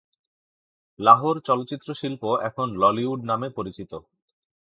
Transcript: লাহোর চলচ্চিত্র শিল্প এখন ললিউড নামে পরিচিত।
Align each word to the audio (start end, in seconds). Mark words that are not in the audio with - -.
লাহোর 0.99 1.35
চলচ্চিত্র 1.39 1.89
শিল্প 1.93 2.23
এখন 2.41 2.67
ললিউড 2.75 3.19
নামে 3.23 3.49
পরিচিত। 3.49 3.91